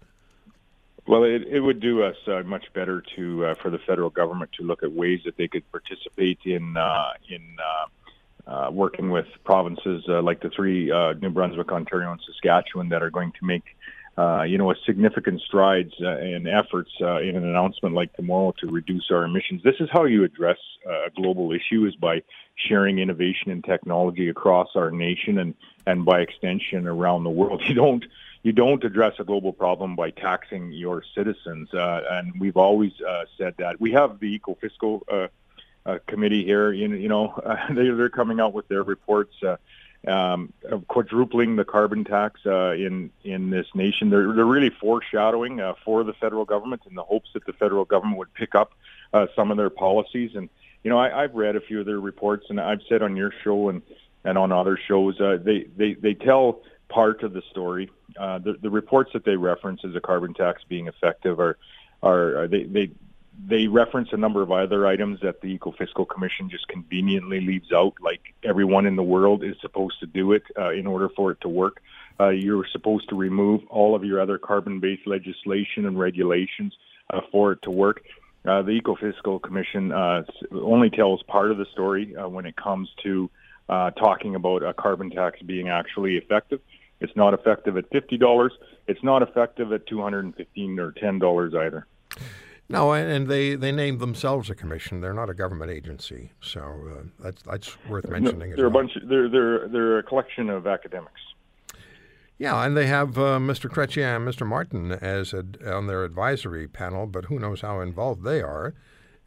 Well, 1.07 1.23
it, 1.23 1.43
it 1.43 1.61
would 1.61 1.79
do 1.79 2.03
us 2.03 2.17
uh, 2.27 2.43
much 2.43 2.65
better 2.73 3.01
to 3.15 3.45
uh, 3.45 3.55
for 3.55 3.69
the 3.69 3.79
federal 3.79 4.09
government 4.09 4.51
to 4.59 4.63
look 4.63 4.83
at 4.83 4.91
ways 4.91 5.21
that 5.25 5.37
they 5.37 5.47
could 5.47 5.69
participate 5.71 6.39
in 6.43 6.75
uh, 6.75 7.13
in 7.29 7.41
uh, 7.59 7.85
uh, 8.47 8.71
working 8.71 9.09
with 9.09 9.25
provinces 9.43 10.03
uh, 10.09 10.21
like 10.21 10.41
the 10.41 10.49
three 10.49 10.91
uh, 10.91 11.13
New 11.13 11.29
Brunswick, 11.29 11.71
Ontario, 11.71 12.11
and 12.11 12.21
Saskatchewan 12.25 12.89
that 12.89 13.03
are 13.03 13.09
going 13.09 13.31
to 13.39 13.45
make 13.45 13.63
uh, 14.17 14.41
you 14.41 14.57
know, 14.57 14.71
a 14.71 14.75
significant 14.85 15.39
strides 15.41 15.93
uh, 16.01 16.07
and 16.07 16.47
efforts 16.47 16.89
uh, 17.01 17.19
in 17.19 17.35
an 17.35 17.43
announcement 17.43 17.93
like 17.93 18.11
tomorrow 18.15 18.51
to 18.59 18.65
reduce 18.65 19.11
our 19.11 19.23
emissions. 19.23 19.61
This 19.63 19.75
is 19.79 19.89
how 19.91 20.05
you 20.05 20.23
address 20.23 20.57
uh, 20.87 21.05
a 21.05 21.09
global 21.15 21.51
issue: 21.51 21.85
is 21.85 21.95
by 21.95 22.23
sharing 22.55 22.97
innovation 22.97 23.51
and 23.51 23.63
technology 23.63 24.29
across 24.29 24.69
our 24.75 24.89
nation 24.89 25.37
and 25.37 25.53
and 25.85 26.03
by 26.03 26.21
extension 26.21 26.87
around 26.87 27.23
the 27.23 27.29
world. 27.29 27.61
You 27.67 27.75
don't 27.75 28.05
you 28.41 28.53
don't 28.53 28.83
address 28.83 29.13
a 29.19 29.23
global 29.23 29.53
problem 29.53 29.95
by 29.95 30.09
taxing 30.09 30.71
your 30.71 31.03
citizens, 31.13 31.71
uh, 31.73 32.01
and 32.09 32.39
we've 32.39 32.57
always 32.57 32.93
said 33.37 33.53
that. 33.59 33.79
We 33.79 33.91
have 33.91 34.19
the 34.19 34.33
eco 34.33 34.55
fiscal 34.59 35.03
committee 36.07 36.43
here. 36.43 36.71
You, 36.71 36.93
you 36.93 37.09
know, 37.09 37.39
they, 37.69 37.89
they're 37.89 38.09
coming 38.09 38.39
out 38.39 38.53
with 38.53 38.67
their 38.67 38.83
reports. 38.83 39.35
Um, 40.07 40.53
quadrupling 40.87 41.57
the 41.57 41.65
carbon 41.65 42.05
tax 42.05 42.39
uh, 42.45 42.71
in 42.71 43.11
in 43.25 43.49
this 43.49 43.67
nation. 43.75 44.09
They're 44.09 44.31
they're 44.33 44.45
really 44.45 44.69
foreshadowing 44.69 45.59
uh, 45.59 45.73
for 45.83 46.05
the 46.05 46.13
federal 46.13 46.45
government 46.45 46.83
in 46.89 46.95
the 46.95 47.03
hopes 47.03 47.29
that 47.33 47.45
the 47.45 47.51
federal 47.51 47.83
government 47.83 48.17
would 48.17 48.33
pick 48.33 48.55
up 48.55 48.71
uh, 49.13 49.27
some 49.35 49.51
of 49.51 49.57
their 49.57 49.69
policies. 49.69 50.31
And 50.33 50.47
you 50.83 50.89
know, 50.89 50.97
I, 50.97 51.23
I've 51.23 51.35
read 51.35 51.57
a 51.57 51.61
few 51.61 51.81
of 51.81 51.85
their 51.85 51.99
reports, 51.99 52.45
and 52.49 52.57
I've 52.57 52.81
said 52.87 53.01
on 53.01 53.17
your 53.17 53.33
show 53.43 53.67
and 53.67 53.81
and 54.23 54.37
on 54.37 54.53
other 54.53 54.77
shows, 54.77 55.19
uh, 55.19 55.39
they 55.43 55.65
they 55.75 55.93
they 55.95 56.13
tell 56.13 56.61
part 56.87 57.23
of 57.23 57.33
the 57.33 57.41
story. 57.51 57.89
Uh, 58.17 58.39
the 58.39 58.53
the 58.61 58.69
reports 58.69 59.11
that 59.13 59.25
they 59.25 59.35
reference 59.35 59.81
as 59.83 59.93
a 59.95 60.01
carbon 60.01 60.33
tax 60.33 60.63
being 60.69 60.87
effective 60.87 61.39
are 61.39 61.57
are, 62.01 62.43
are 62.43 62.47
they 62.47 62.63
they 62.63 62.91
they 63.45 63.67
reference 63.67 64.09
a 64.11 64.17
number 64.17 64.41
of 64.41 64.51
other 64.51 64.87
items 64.87 65.19
that 65.21 65.41
the 65.41 65.47
Eco-Fiscal 65.47 66.05
Commission 66.05 66.49
just 66.49 66.67
conveniently 66.67 67.39
leaves 67.39 67.71
out, 67.71 67.93
like 68.01 68.21
everyone 68.43 68.85
in 68.85 68.95
the 68.95 69.03
world 69.03 69.43
is 69.43 69.55
supposed 69.61 69.99
to 69.99 70.07
do 70.07 70.31
it 70.31 70.43
uh, 70.57 70.71
in 70.71 70.87
order 70.87 71.09
for 71.09 71.31
it 71.31 71.41
to 71.41 71.49
work. 71.49 71.81
Uh, 72.19 72.29
you're 72.29 72.65
supposed 72.71 73.07
to 73.09 73.15
remove 73.15 73.61
all 73.69 73.95
of 73.95 74.03
your 74.03 74.19
other 74.19 74.39
carbon-based 74.39 75.05
legislation 75.05 75.85
and 75.85 75.99
regulations 75.99 76.73
uh, 77.11 77.21
for 77.31 77.51
it 77.51 77.61
to 77.61 77.69
work. 77.69 78.03
Uh, 78.43 78.63
the 78.63 78.71
Eco-Fiscal 78.71 79.39
Commission 79.39 79.91
uh, 79.91 80.23
only 80.51 80.89
tells 80.89 81.21
part 81.23 81.51
of 81.51 81.57
the 81.57 81.65
story 81.73 82.15
uh, 82.15 82.27
when 82.27 82.45
it 82.45 82.55
comes 82.55 82.89
to 83.03 83.29
talking 83.67 84.35
about 84.35 84.63
a 84.63 84.73
carbon 84.73 85.09
tax 85.09 85.41
being 85.41 85.67
actually 85.67 86.15
effective. 86.15 86.61
It's 87.01 87.15
not 87.15 87.33
effective 87.33 87.77
at 87.77 87.89
$50. 87.91 88.49
It's 88.87 89.03
not 89.03 89.21
effective 89.21 89.73
at 89.73 89.85
215 89.85 90.79
or 90.79 90.93
$10 90.93 91.65
either. 91.65 91.85
No, 92.69 92.91
and 92.91 93.27
they, 93.27 93.55
they 93.55 93.71
named 93.71 94.01
themselves 94.01 94.49
a 94.49 94.55
commission. 94.55 94.99
They're 94.99 95.13
not 95.13 95.29
a 95.29 95.33
government 95.33 95.71
agency, 95.71 96.33
so 96.41 96.59
uh, 96.61 97.03
that's 97.19 97.41
that's 97.43 97.77
worth 97.87 98.09
mentioning. 98.09 98.49
No, 98.49 98.55
they're 98.57 98.69
well. 98.69 98.81
a 98.81 98.83
bunch. 98.83 98.97
They're 99.07 99.29
they're 99.29 99.67
they're 99.69 99.99
a 99.99 100.03
collection 100.03 100.49
of 100.49 100.67
academics. 100.67 101.21
Yeah, 102.37 102.63
and 102.65 102.75
they 102.75 102.85
have 102.87 103.17
uh, 103.17 103.39
Mr. 103.39 103.69
Chrétien 103.69 104.17
and 104.17 104.27
Mr. 104.27 104.45
Martin 104.45 104.91
as 104.91 105.33
a, 105.33 105.43
on 105.73 105.87
their 105.87 106.03
advisory 106.03 106.67
panel, 106.67 107.07
but 107.07 107.25
who 107.25 107.39
knows 107.39 107.61
how 107.61 107.79
involved 107.79 108.23
they 108.23 108.41
are. 108.41 108.75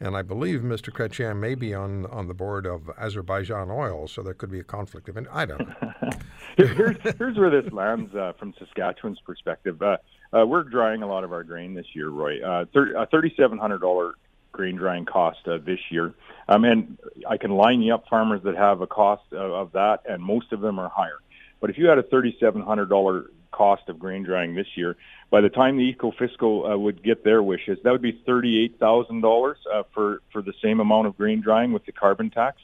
And 0.01 0.17
I 0.17 0.23
believe 0.23 0.61
Mr. 0.61 0.89
Chrétien 0.89 1.37
may 1.37 1.53
be 1.53 1.75
on, 1.75 2.07
on 2.07 2.27
the 2.27 2.33
board 2.33 2.65
of 2.65 2.89
Azerbaijan 2.97 3.69
Oil, 3.69 4.07
so 4.07 4.23
there 4.23 4.33
could 4.33 4.49
be 4.49 4.59
a 4.59 4.63
conflict 4.63 5.07
of 5.07 5.15
interest. 5.15 5.37
I 5.37 5.45
don't 5.45 5.59
know. 5.59 6.09
here's, 6.57 6.97
here's 7.19 7.37
where 7.37 7.61
this 7.61 7.71
lands 7.71 8.15
uh, 8.15 8.33
from 8.39 8.55
Saskatchewan's 8.57 9.19
perspective. 9.19 9.79
Uh, 9.79 9.97
uh, 10.33 10.43
we're 10.43 10.63
drying 10.63 11.03
a 11.03 11.07
lot 11.07 11.23
of 11.23 11.31
our 11.31 11.43
grain 11.43 11.75
this 11.75 11.85
year, 11.93 12.09
Roy. 12.09 12.41
Uh, 12.41 12.65
thir- 12.73 12.97
uh, 12.97 13.05
$3,700 13.13 14.13
grain 14.51 14.75
drying 14.75 15.05
cost 15.05 15.47
uh, 15.47 15.59
this 15.63 15.79
year. 15.91 16.15
Um, 16.49 16.65
and 16.65 16.97
I 17.29 17.37
can 17.37 17.51
line 17.51 17.83
you 17.83 17.93
up 17.93 18.05
farmers 18.09 18.41
that 18.43 18.55
have 18.55 18.81
a 18.81 18.87
cost 18.87 19.31
of, 19.31 19.51
of 19.51 19.71
that, 19.73 19.99
and 20.09 20.23
most 20.23 20.51
of 20.51 20.61
them 20.61 20.79
are 20.79 20.89
higher. 20.89 21.19
But 21.59 21.69
if 21.69 21.77
you 21.77 21.85
had 21.85 21.99
a 21.99 22.03
$3,700 22.03 23.27
cost 23.51 23.83
of 23.89 23.99
grain 23.99 24.23
drying 24.23 24.55
this 24.55 24.67
year, 24.75 24.95
by 25.29 25.41
the 25.41 25.49
time 25.49 25.77
the 25.77 25.83
eco-fiscal 25.83 26.65
uh, 26.65 26.77
would 26.77 27.03
get 27.03 27.23
their 27.23 27.41
wishes, 27.41 27.77
that 27.83 27.91
would 27.91 28.01
be 28.01 28.13
$38,000 28.27 29.55
uh, 29.71 29.83
for, 29.93 30.21
for 30.31 30.41
the 30.41 30.53
same 30.61 30.79
amount 30.79 31.07
of 31.07 31.17
grain 31.17 31.41
drying 31.41 31.71
with 31.71 31.85
the 31.85 31.91
carbon 31.91 32.29
tax. 32.29 32.57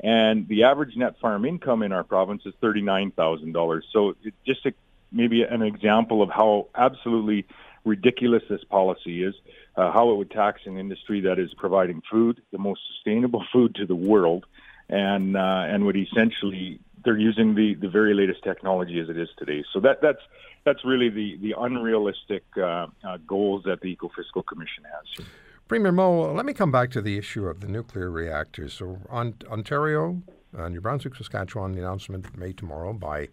And 0.00 0.48
the 0.48 0.64
average 0.64 0.96
net 0.96 1.18
farm 1.20 1.44
income 1.44 1.82
in 1.82 1.92
our 1.92 2.04
province 2.04 2.42
is 2.46 2.54
$39,000. 2.62 3.82
So 3.92 4.14
it, 4.22 4.34
just 4.46 4.62
to 4.64 4.72
maybe 5.12 5.42
an 5.42 5.62
example 5.62 6.22
of 6.22 6.30
how 6.30 6.68
absolutely 6.74 7.46
ridiculous 7.84 8.42
this 8.48 8.64
policy 8.64 9.22
is, 9.22 9.34
uh, 9.76 9.92
how 9.92 10.10
it 10.10 10.16
would 10.16 10.30
tax 10.30 10.62
an 10.66 10.78
industry 10.78 11.22
that 11.22 11.38
is 11.38 11.52
providing 11.54 12.02
food, 12.10 12.42
the 12.50 12.58
most 12.58 12.80
sustainable 12.94 13.44
food 13.52 13.74
to 13.76 13.86
the 13.86 13.94
world, 13.94 14.46
and 14.88 15.36
uh, 15.36 15.64
and 15.66 15.86
would 15.86 15.96
essentially 15.96 16.80
they're 17.04 17.18
using 17.18 17.54
the, 17.54 17.74
the 17.74 17.88
very 17.88 18.14
latest 18.14 18.42
technology 18.42 18.98
as 19.00 19.08
it 19.08 19.16
is 19.16 19.28
today. 19.38 19.64
So 19.72 19.80
that 19.80 20.00
that's 20.00 20.20
that's 20.64 20.84
really 20.84 21.08
the 21.08 21.36
the 21.40 21.54
unrealistic 21.58 22.44
uh, 22.56 22.86
uh 23.06 23.18
goals 23.26 23.64
that 23.64 23.80
the 23.80 23.88
Eco 23.88 24.10
Fiscal 24.16 24.42
Commission 24.42 24.84
has. 24.84 25.26
Premier 25.66 25.92
Moe, 25.92 26.32
let 26.32 26.44
me 26.44 26.52
come 26.52 26.70
back 26.70 26.90
to 26.90 27.00
the 27.00 27.16
issue 27.16 27.46
of 27.46 27.60
the 27.60 27.68
nuclear 27.68 28.10
reactors. 28.10 28.74
So, 28.74 28.98
on, 29.08 29.34
Ontario, 29.50 30.20
uh, 30.56 30.68
New 30.68 30.82
Brunswick, 30.82 31.16
Saskatchewan, 31.16 31.72
the 31.72 31.78
announcement 31.78 32.36
made 32.36 32.58
tomorrow 32.58 32.92
by 32.92 33.28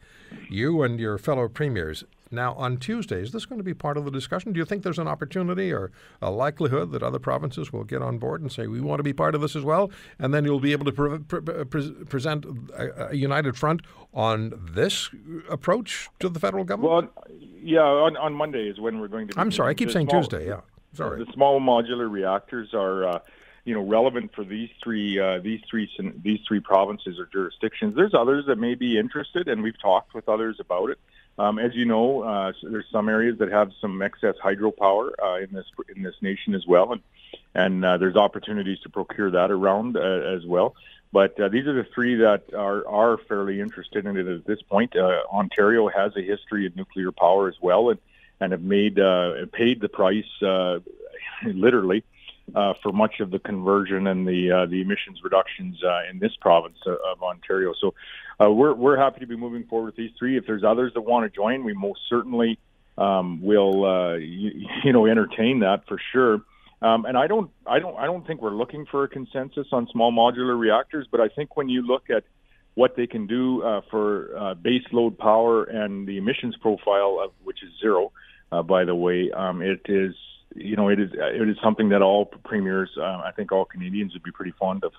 you 0.50 0.82
and 0.82 0.98
your 0.98 1.18
fellow 1.18 1.50
premiers. 1.50 2.06
Now, 2.32 2.54
on 2.54 2.78
Tuesday, 2.78 3.22
is 3.22 3.32
this 3.32 3.46
going 3.46 3.60
to 3.60 3.64
be 3.64 3.74
part 3.74 3.98
of 3.98 4.06
the 4.06 4.12
discussion? 4.12 4.54
Do 4.54 4.60
you 4.60 4.66
think 4.66 4.84
there's 4.84 5.00
an 5.00 5.08
opportunity 5.08 5.72
or 5.74 5.92
a 6.22 6.32
likelihood 6.32 6.92
that 6.94 7.04
other 7.04 7.20
provinces 7.20 7.74
will 7.74 7.84
get 7.84 8.02
on 8.02 8.20
board 8.20 8.42
and 8.42 8.50
say, 8.50 8.68
we 8.68 8.80
want 8.80 9.00
to 9.00 9.04
be 9.04 9.12
part 9.12 9.36
of 9.36 9.42
this 9.42 9.56
as 9.56 9.64
well? 9.64 9.92
And 10.18 10.34
then 10.34 10.46
you'll 10.46 10.62
be 10.62 10.72
able 10.72 10.86
to 10.86 10.92
pre- 10.94 11.20
pre- 11.20 11.66
pre- 11.66 11.92
present 12.06 12.46
a, 12.74 13.10
a, 13.10 13.16
united 13.16 13.58
front 13.58 13.82
on 14.14 14.54
this 14.74 15.10
approach 15.50 16.10
to 16.20 16.30
the 16.30 16.40
federal 16.40 16.64
government? 16.64 17.12
Well, 17.16 17.28
yeah, 17.62 17.82
on, 17.82 18.16
on 18.16 18.34
Monday 18.34 18.70
is 18.70 18.80
when 18.80 19.02
we're 19.02 19.10
going 19.10 19.28
to. 19.28 19.40
I'm 19.40 19.52
sorry, 19.52 19.72
I 19.72 19.74
keep 19.74 19.92
saying 19.92 20.08
small, 20.08 20.22
Tuesday, 20.22 20.48
yeah. 20.48 20.62
Sorry. 20.94 21.24
The 21.24 21.32
small 21.34 21.60
modular 21.60 22.10
reactors 22.10 22.74
are. 22.74 23.06
Uh, 23.06 23.20
you 23.64 23.76
know 23.76 23.82
relevant 23.82 24.34
for 24.34 24.44
these 24.44 24.70
three 24.84 25.20
uh, 25.20 25.40
these 25.40 25.62
three 25.70 25.88
these 26.24 26.40
three 26.48 26.60
provinces 26.60 27.20
or 27.20 27.28
jurisdictions. 27.28 27.96
There's 27.96 28.16
others 28.16 28.46
that 28.48 28.58
may 28.58 28.74
be 28.74 28.98
interested, 28.98 29.48
and 29.48 29.62
we've 29.62 29.80
talked 29.80 30.16
with 30.16 30.28
others 30.28 30.58
about 30.60 30.90
it. 30.90 30.98
Um, 31.42 31.58
as 31.58 31.74
you 31.74 31.86
know, 31.86 32.22
uh, 32.22 32.54
there's 32.62 32.86
some 32.92 33.10
areas 33.10 33.40
that 33.40 33.52
have 33.52 33.72
some 33.82 34.00
excess 34.04 34.36
hydropower 34.44 35.10
uh, 35.22 35.38
in 35.38 35.52
this 35.52 35.66
in 35.96 36.04
this 36.04 36.14
nation 36.22 36.54
as 36.54 36.68
well, 36.68 36.92
and 36.92 37.02
and 37.56 37.84
uh, 37.84 37.98
there's 37.98 38.16
opportunities 38.16 38.80
to 38.82 38.90
procure 38.90 39.32
that 39.32 39.50
around 39.50 39.98
uh, 39.98 40.00
as 40.00 40.46
well. 40.46 40.76
But 41.12 41.40
uh, 41.40 41.50
these 41.50 41.66
are 41.66 41.74
the 41.74 41.88
three 41.96 42.14
that 42.16 42.54
are 42.54 42.88
are 42.88 43.18
fairly 43.18 43.60
interested 43.60 44.06
in 44.06 44.18
it 44.18 44.28
at 44.28 44.46
this 44.46 44.62
point. 44.62 44.96
Uh, 44.96 45.24
Ontario 45.34 45.88
has 45.88 46.16
a 46.16 46.22
history 46.22 46.68
of 46.68 46.76
nuclear 46.76 47.12
power 47.12 47.48
as 47.48 47.56
well, 47.60 47.90
and 47.90 48.00
and 48.40 48.52
have 48.52 48.62
made 48.62 48.98
paid 49.52 49.82
the 49.82 49.90
price 49.90 50.30
literally 51.44 52.04
uh, 52.56 52.74
for 52.84 52.92
much 52.92 53.20
of 53.20 53.32
the 53.32 53.40
conversion 53.40 54.08
and 54.08 54.28
the 54.28 54.52
uh, 54.52 54.66
the 54.66 54.82
emissions 54.82 55.20
reductions 55.24 55.82
uh, 55.84 56.10
in 56.10 56.20
this 56.20 56.32
province 56.42 56.78
of 56.86 57.24
Ontario. 57.24 57.74
So 57.80 57.94
uh, 58.42 58.52
we're 58.52 58.74
we're 58.74 58.98
happy 58.98 59.22
to 59.22 59.28
be 59.28 59.36
moving 59.36 59.66
forward 59.66 59.88
with 59.88 59.96
these 59.96 60.12
three. 60.18 60.38
If 60.38 60.46
there's 60.46 60.64
others 60.64 60.94
that 60.94 61.02
want 61.02 61.32
to 61.32 61.36
join, 61.36 61.64
we 61.64 61.74
most 61.74 62.02
certainly 62.10 62.60
um, 62.98 63.42
will 63.42 63.86
uh, 63.86 64.16
you, 64.16 64.68
you, 64.84 64.94
know 64.94 65.06
entertain 65.06 65.60
that 65.60 65.88
for 65.88 66.00
sure. 66.12 66.42
Um, 66.82 67.06
and 67.06 67.18
I 67.18 67.28
don't 67.28 67.52
I 67.66 67.80
don't 67.80 67.98
I 67.98 68.06
don't 68.06 68.26
think 68.26 68.42
we're 68.42 68.56
looking 68.56 68.86
for 68.86 69.04
a 69.04 69.08
consensus 69.08 69.68
on 69.72 69.88
small 69.92 70.12
modular 70.12 70.58
reactors, 70.60 71.08
but 71.10 71.22
I 71.22 71.30
think 71.30 71.56
when 71.56 71.70
you 71.70 71.84
look 71.84 72.10
at 72.10 72.24
what 72.74 72.96
they 72.96 73.06
can 73.06 73.28
do 73.28 73.62
uh, 73.64 73.82
for 73.92 74.36
uh, 74.38 74.54
base 74.56 74.84
load 74.92 75.18
power 75.18 75.64
and 75.64 76.08
the 76.08 76.18
emissions 76.18 76.56
profile 76.62 77.20
of 77.24 77.32
which 77.44 77.64
is 77.64 77.70
zero, 77.80 78.12
by 78.66 78.84
the 78.84 78.96
way, 78.96 79.32
um, 79.32 79.62
it 79.62 79.82
is 79.86 80.16
you 80.56 80.76
know, 80.76 80.90
it 80.90 81.00
is 81.00 81.12
it 81.14 81.50
is 81.50 81.58
something 81.64 81.90
that 81.90 82.02
all 82.02 82.26
premiers, 82.26 82.90
uh, 82.98 83.22
I 83.24 83.32
think, 83.36 83.52
all 83.52 83.66
Canadians 83.66 84.14
would 84.14 84.24
be 84.24 84.32
pretty 84.32 84.52
fond 84.52 84.84
of. 84.84 84.94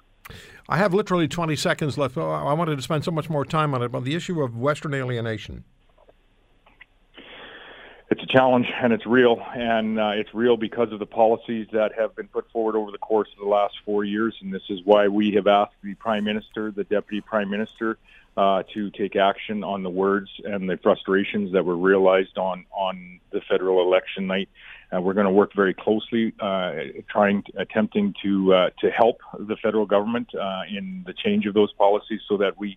I 0.68 0.78
have 0.78 0.94
literally 0.94 1.28
20 1.28 1.56
seconds 1.56 1.99
left. 1.99 2.16
I 2.16 2.52
wanted 2.52 2.76
to 2.76 2.82
spend 2.82 3.04
so 3.04 3.11
much 3.11 3.28
more 3.28 3.44
time 3.44 3.75
on 3.75 3.82
it, 3.82 3.90
but 3.90 4.04
the 4.04 4.14
issue 4.14 4.42
of 4.42 4.56
Western 4.56 4.94
alienation. 4.94 5.64
It's 8.11 8.23
a 8.23 8.26
challenge, 8.26 8.71
and 8.82 8.92
it's 8.92 9.06
real, 9.06 9.42
and 9.54 9.99
uh, 9.99 10.11
it's 10.14 10.35
real 10.35 10.59
because 10.59 10.92
of 10.92 10.99
the 10.99 11.06
policies 11.06 11.66
that 11.73 11.92
have 11.99 12.14
been 12.14 12.28
put 12.28 12.50
forward 12.50 12.76
over 12.76 12.90
the 12.90 12.99
course 12.99 13.28
of 13.32 13.42
the 13.42 13.49
last 13.49 13.75
four 13.87 14.04
years. 14.04 14.37
And 14.42 14.52
this 14.52 14.64
is 14.68 14.80
why 14.85 15.09
we 15.09 15.32
have 15.32 15.47
asked 15.47 15.76
the 15.82 15.94
Prime 15.94 16.25
Minister, 16.25 16.71
the 16.71 16.85
Deputy 16.85 17.23
Prime 17.23 17.49
Minister, 17.49 17.97
uh, 18.36 18.62
to 18.74 18.90
take 18.90 19.16
action 19.16 19.62
on 19.62 19.82
the 19.82 19.90
words 19.90 20.30
and 20.44 20.68
the 20.68 20.78
frustrations 20.82 21.52
that 21.52 21.64
were 21.64 21.76
realized 21.76 22.38
on 22.38 22.64
on 22.72 23.20
the 23.30 23.40
federal 23.48 23.82
election 23.82 24.26
night. 24.26 24.48
Uh, 24.94 25.00
we're 25.00 25.14
going 25.14 25.26
to 25.26 25.32
work 25.32 25.52
very 25.54 25.72
closely, 25.72 26.34
uh, 26.40 26.72
trying, 27.10 27.42
attempting 27.56 28.14
to 28.22 28.54
uh, 28.54 28.70
to 28.80 28.90
help 28.90 29.18
the 29.38 29.56
federal 29.62 29.86
government 29.86 30.28
uh, 30.34 30.62
in 30.68 31.02
the 31.06 31.14
change 31.14 31.46
of 31.46 31.54
those 31.54 31.72
policies, 31.74 32.20
so 32.28 32.36
that 32.36 32.58
we 32.58 32.76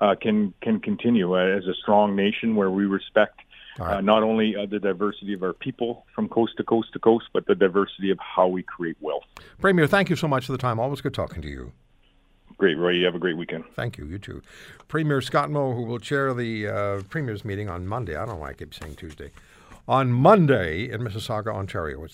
uh, 0.00 0.14
can 0.20 0.52
can 0.60 0.80
continue 0.80 1.34
uh, 1.34 1.56
as 1.56 1.66
a 1.66 1.74
strong 1.74 2.16
nation 2.16 2.56
where 2.56 2.70
we 2.70 2.84
respect 2.84 3.40
right. 3.78 3.96
uh, 3.96 4.00
not 4.00 4.22
only 4.22 4.56
uh, 4.56 4.66
the 4.66 4.78
diversity 4.78 5.32
of 5.34 5.42
our 5.42 5.52
people 5.52 6.06
from 6.14 6.28
coast 6.28 6.52
to 6.56 6.64
coast 6.64 6.88
to 6.92 6.98
coast, 6.98 7.26
but 7.32 7.46
the 7.46 7.54
diversity 7.54 8.10
of 8.10 8.18
how 8.18 8.46
we 8.46 8.62
create 8.62 8.96
wealth. 9.00 9.24
Premier, 9.60 9.86
thank 9.86 10.10
you 10.10 10.16
so 10.16 10.28
much 10.28 10.46
for 10.46 10.52
the 10.52 10.58
time. 10.58 10.78
Always 10.78 11.00
good 11.00 11.14
talking 11.14 11.42
to 11.42 11.48
you. 11.48 11.72
Great, 12.58 12.76
Roy. 12.76 12.90
You 12.90 13.04
have 13.06 13.14
a 13.14 13.18
great 13.18 13.36
weekend. 13.36 13.64
Thank 13.74 13.98
you. 13.98 14.04
You 14.04 14.18
too. 14.18 14.42
Premier 14.86 15.20
Scott 15.22 15.50
Moe, 15.50 15.72
who 15.74 15.82
will 15.82 15.98
chair 15.98 16.34
the 16.34 16.68
uh, 16.68 17.02
Premier's 17.08 17.44
meeting 17.44 17.68
on 17.68 17.86
Monday. 17.86 18.14
I 18.14 18.26
don't 18.26 18.34
know 18.34 18.40
why 18.42 18.50
I 18.50 18.52
keep 18.52 18.74
saying 18.74 18.96
Tuesday. 18.96 19.30
On 19.88 20.12
Monday 20.12 20.90
in 20.90 21.00
Mississauga, 21.00 21.48
Ontario. 21.48 22.04
It's 22.04 22.12